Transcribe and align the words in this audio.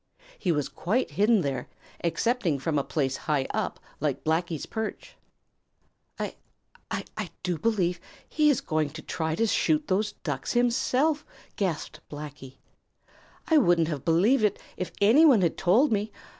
He 0.39 0.51
was 0.51 0.67
quite 0.67 1.11
hidden 1.11 1.41
there, 1.41 1.69
excepting 2.03 2.57
from 2.57 2.79
a 2.79 2.83
place 2.83 3.17
high 3.17 3.45
up 3.51 3.79
like 3.99 4.23
Blacky's 4.23 4.65
perch. 4.65 5.15
"I 6.17 6.33
I 6.89 7.05
I 7.15 7.29
do 7.43 7.55
believe 7.59 7.99
he 8.27 8.49
is 8.49 8.61
going 8.61 8.89
to 8.97 9.03
try 9.03 9.35
to 9.35 9.45
shoot 9.45 9.87
those 9.87 10.13
Ducks 10.13 10.53
himself," 10.53 11.23
gasped 11.55 11.99
Blacky. 12.09 12.57
"I 13.47 13.59
wouldn't 13.59 13.89
have 13.89 14.03
believed 14.03 14.43
it 14.43 14.57
if 14.75 14.91
any 15.01 15.23
one 15.23 15.41
had 15.41 15.55
told 15.55 15.91
me. 15.91 16.11